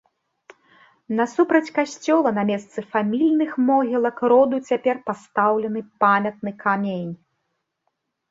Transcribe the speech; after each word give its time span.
Насупраць 1.17 1.73
касцёла 1.75 2.29
на 2.37 2.43
месцы 2.51 2.79
фамільных 2.95 3.51
могілак 3.67 4.17
роду 4.33 4.55
цяпер 4.71 4.95
пастаўлены 5.09 5.79
памятны 6.05 6.51
камень. 6.67 7.11